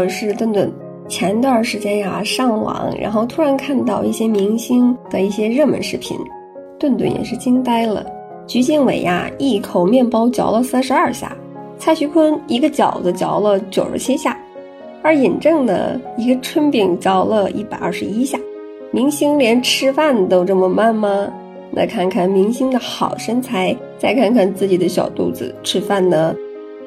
[0.00, 0.72] 我是顿顿。
[1.10, 6.16] 前段时间呀，上网，然后突然看到一些明星的一些热门视频，
[6.78, 8.02] 顿顿也是惊呆了。
[8.46, 11.28] 鞠婧祎呀，一口面包嚼了三十二下；
[11.76, 14.32] 蔡徐坤一个饺子嚼了九十七下；
[15.02, 18.38] 而尹正呢，一个春饼嚼了一百二十一下。
[18.92, 21.30] 明星连吃饭都这么慢吗？
[21.70, 26.34] 那看看明星的好身材，再看看自己的小肚子，吃饭呢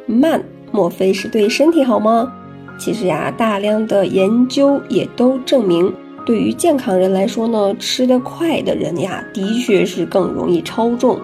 [0.08, 2.34] 慢，莫非是对身体好吗？
[2.78, 5.94] 其实呀，大量的研究也都证明，
[6.26, 11.18] 对于健康人来说呢，吃得快的人呀，的确是更容易超重。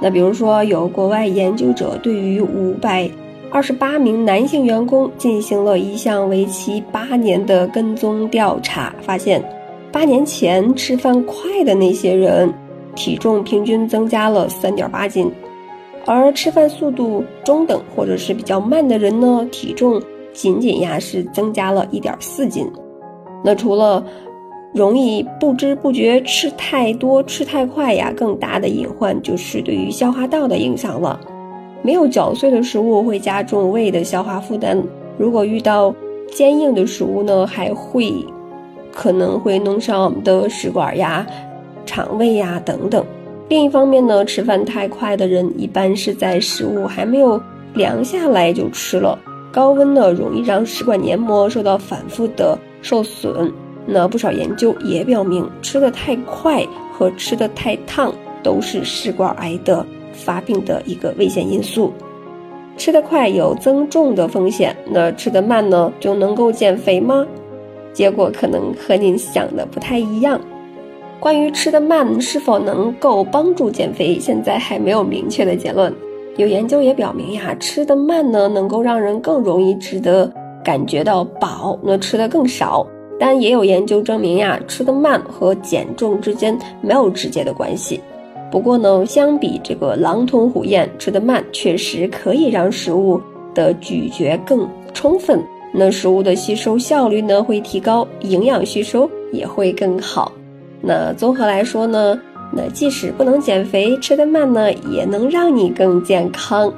[0.00, 3.10] 那比如说，有国外研究者对于五百
[3.50, 9.42] 二十八名男性员工进行了一项为期八年的跟踪调查，发现，
[9.90, 12.52] 八年前吃饭快的那些人，
[12.94, 15.30] 体重平均增加了三点八斤，
[16.04, 20.00] 而吃饭速度中等或者是比较慢的人呢，体重
[20.32, 22.70] 仅仅呀是增加了一点四斤。
[23.44, 24.04] 那除了
[24.74, 31.18] 容易不知不觉吃太多、吃太快呀，更大的隐患就是对于消化道的影响了。
[31.82, 34.82] 没有嚼碎的食物会加重胃的消化负担，
[35.16, 35.94] 如果遇到
[36.30, 38.12] 坚硬的食物呢，还会
[38.92, 41.24] 可能会弄伤我们的食管呀、
[41.86, 43.04] 肠胃呀等等。
[43.48, 47.40] 另一方面呢，吃饭太快的人一般是在食物还没有
[47.74, 49.18] 凉下来就吃了，
[49.58, 53.52] 高温呢容易让食管黏膜受到反复的受损。
[53.84, 61.92] 那不少研究也表明，吃的太快和吃的太烫都是食管癌的发病的一个危险因素。
[62.76, 67.26] 吃得快有增重的风险，那吃得慢呢就能够减肥吗？
[67.92, 70.40] 结果可能和您想的不太一样。
[71.18, 75.92] 关于吃得慢是否能够帮助减肥，现在还没有明确的结论。
[76.38, 80.32] 有研究也表明呀，吃得慢呢能够让人更容易吃得
[80.64, 82.86] 感觉到饱，那吃得更少。
[83.18, 88.00] 但也有研究证明呀，吃得慢和减重之间没有直接的关系。
[88.52, 93.20] 不过呢，相比这个狼吞虎咽，吃得慢确实可以让食物
[93.52, 100.30] 的咀嚼更充分，那食物的吸收效率呢会提高，营养吸收也会更好。
[100.80, 102.16] 那综合来说呢，
[102.52, 106.72] 那即使不能减肥，吃得慢呢也能让你更健康。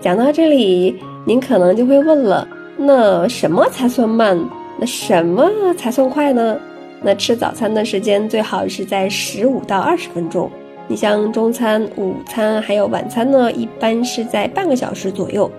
[0.00, 4.38] 讲到这里，您可能就会问了，那什么才算慢？
[4.78, 5.48] 那什么
[5.78, 6.56] 才算快呢？
[7.00, 10.50] 那吃早餐的时间最好是在十五到二十分钟。
[10.88, 15.50] 你像中餐、午餐还有晚餐呢，一般是在半个小时左右。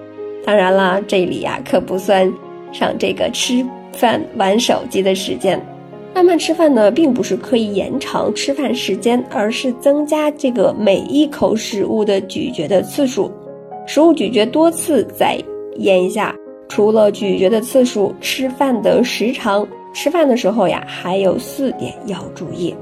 [0.46, 2.32] 当然啦，这里呀可不算
[2.72, 5.60] 上这个吃饭玩手机的时间。
[6.16, 13.30] 慢慢吃饭呢，并不是刻意延长吃饭时间，而是增加这个每一口食物的咀嚼的次数。
[13.86, 15.38] 食物咀嚼多次再
[15.80, 16.34] 咽一下。
[16.70, 22.74] 除了咀嚼的次数，吃饭的时长，吃饭的时候呀，还有四点要注意。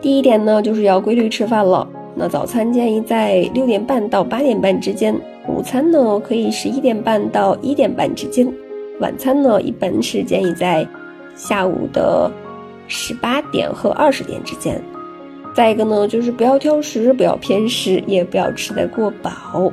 [0.00, 1.86] 第一点呢，就是要规律吃饭了。
[2.14, 5.14] 那早餐建议在六点半到八点半之间，
[5.46, 8.50] 午餐呢可以十一点半到一点半之间，
[8.98, 10.88] 晚餐呢一般是建议在
[11.36, 12.30] 下午的
[12.88, 14.82] 十八点和二十点之间。
[15.54, 19.72] 再一个呢，就是不要挑食，不要偏食，也不要吃得过饱。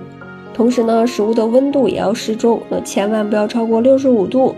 [0.53, 4.55] 同时呢，食物的温度也要适中，那千万不要超过六十五度。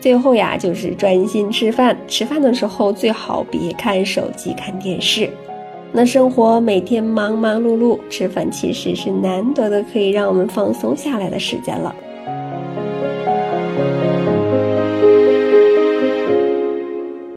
[0.00, 5.30] 最后呀，就是专心吃饭，吃饭的时候最好别看手机、看电视。
[5.92, 11.94] 那生活每天忙忙碌碌，吃饭其实是难得的可以让我们放松下来的时间了。